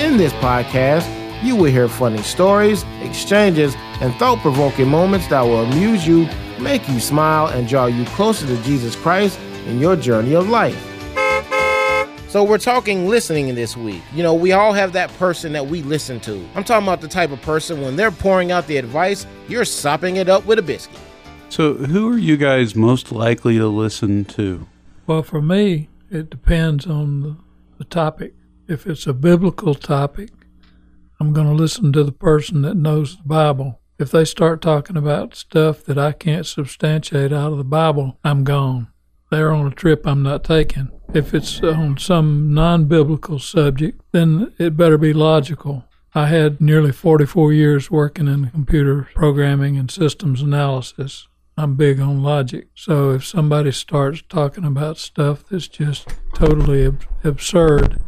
[0.00, 1.06] In this podcast,
[1.44, 6.26] you will hear funny stories, exchanges, and thought provoking moments that will amuse you,
[6.58, 10.74] make you smile, and draw you closer to Jesus Christ in your journey of life.
[12.30, 14.00] So we're talking listening this week.
[14.14, 16.48] You know, we all have that person that we listen to.
[16.54, 20.16] I'm talking about the type of person when they're pouring out the advice, you're sopping
[20.16, 20.98] it up with a biscuit.
[21.50, 24.66] So, who are you guys most likely to listen to?
[25.06, 27.36] Well, for me, it depends on the,
[27.76, 28.32] the topic.
[28.70, 30.30] If it's a biblical topic,
[31.18, 33.80] I'm going to listen to the person that knows the Bible.
[33.98, 38.44] If they start talking about stuff that I can't substantiate out of the Bible, I'm
[38.44, 38.86] gone.
[39.28, 40.88] They're on a trip I'm not taking.
[41.12, 45.86] If it's on some non biblical subject, then it better be logical.
[46.14, 51.26] I had nearly 44 years working in computer programming and systems analysis.
[51.56, 52.68] I'm big on logic.
[52.76, 56.08] So if somebody starts talking about stuff that's just
[56.40, 58.00] totally ab- absurd,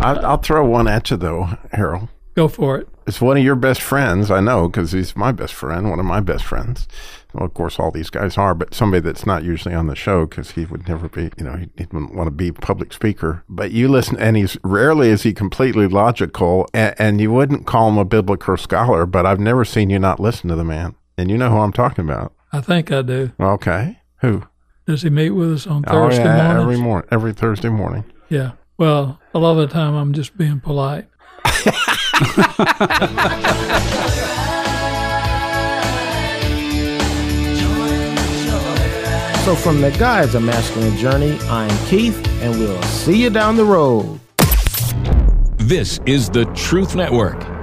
[0.00, 2.08] I'll, I'll throw one at you though, Harold.
[2.34, 2.88] go for it.
[3.06, 6.06] It's one of your best friends, I know, because he's my best friend, one of
[6.06, 6.88] my best friends.
[7.34, 10.24] Well, of course, all these guys are, but somebody that's not usually on the show
[10.24, 13.44] because he would never be, you know, he, he wouldn't want to be public speaker.
[13.48, 17.88] But you listen, and he's rarely is he completely logical, and, and you wouldn't call
[17.90, 20.94] him a biblical scholar, but I've never seen you not listen to the man.
[21.18, 22.32] And you know who I'm talking about.
[22.52, 23.32] I think I do.
[23.38, 23.98] Okay.
[24.20, 24.44] Who?
[24.86, 26.62] Does he meet with us on oh, Thursday yeah, mornings?
[26.62, 28.04] every morning, every Thursday morning.
[28.28, 28.52] Yeah.
[28.76, 31.08] Well, a lot of the time I'm just being polite.
[39.44, 43.64] So from the guys of Masculine Journey, I'm Keith, and we'll see you down the
[43.66, 44.18] road.
[45.58, 47.53] This is the Truth Network.